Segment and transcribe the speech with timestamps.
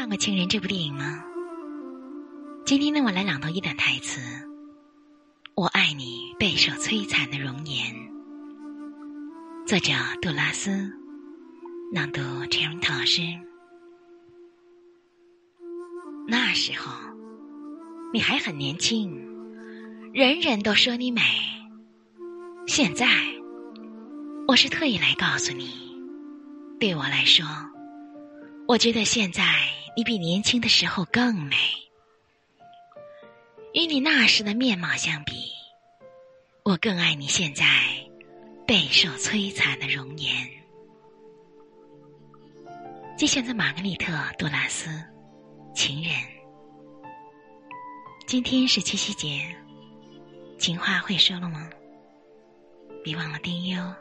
[0.00, 1.22] 看过《情人》这部电影吗？
[2.64, 4.18] 今天呢，我来朗读一段台词
[5.54, 7.94] ：“我爱你，备受摧残的容颜。”
[9.68, 9.92] 作者
[10.22, 10.90] 杜拉斯，
[11.92, 13.20] 朗读 Cherry 老师。
[16.26, 16.90] 那时候，
[18.10, 19.14] 你还很年轻，
[20.14, 21.20] 人人都说你美。
[22.66, 23.06] 现在，
[24.48, 25.94] 我是特意来告诉你，
[26.80, 27.44] 对我来说。
[28.70, 29.42] 我觉得现在
[29.96, 31.56] 你比年轻的时候更美，
[33.74, 35.50] 与你那时的面貌相比，
[36.62, 37.64] 我更爱你现在
[38.68, 40.48] 备受摧残的容颜。
[43.18, 44.88] 接选自玛格丽特·杜拉斯，
[45.74, 46.12] 《情人》。
[48.28, 49.52] 今天是七夕节，
[50.60, 51.68] 情话会说了吗？
[53.02, 53.96] 别忘了订阅哦。